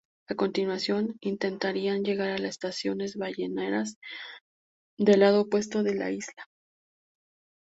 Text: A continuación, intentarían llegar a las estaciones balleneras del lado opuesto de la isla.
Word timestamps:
A 0.29 0.33
continuación, 0.33 1.15
intentarían 1.21 2.03
llegar 2.03 2.29
a 2.31 2.39
las 2.39 2.49
estaciones 2.53 3.17
balleneras 3.17 3.97
del 4.97 5.19
lado 5.19 5.41
opuesto 5.41 5.83
de 5.83 5.93
la 5.93 6.09
isla. 6.09 6.49